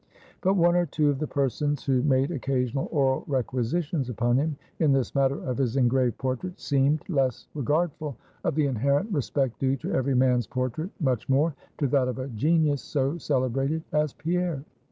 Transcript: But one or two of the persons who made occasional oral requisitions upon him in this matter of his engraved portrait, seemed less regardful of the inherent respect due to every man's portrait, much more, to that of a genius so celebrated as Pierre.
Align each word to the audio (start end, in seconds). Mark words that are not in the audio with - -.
But 0.41 0.55
one 0.55 0.75
or 0.75 0.87
two 0.87 1.11
of 1.11 1.19
the 1.19 1.27
persons 1.27 1.85
who 1.85 2.01
made 2.01 2.31
occasional 2.31 2.89
oral 2.91 3.23
requisitions 3.27 4.09
upon 4.09 4.37
him 4.37 4.57
in 4.79 4.93
this 4.93 5.13
matter 5.13 5.39
of 5.45 5.59
his 5.59 5.77
engraved 5.77 6.17
portrait, 6.17 6.59
seemed 6.59 7.07
less 7.07 7.47
regardful 7.53 8.17
of 8.43 8.55
the 8.55 8.65
inherent 8.65 9.11
respect 9.13 9.59
due 9.59 9.77
to 9.77 9.93
every 9.93 10.15
man's 10.15 10.47
portrait, 10.47 10.89
much 10.99 11.29
more, 11.29 11.53
to 11.77 11.85
that 11.85 12.07
of 12.07 12.17
a 12.17 12.29
genius 12.29 12.81
so 12.81 13.19
celebrated 13.19 13.83
as 13.93 14.11
Pierre. 14.13 14.63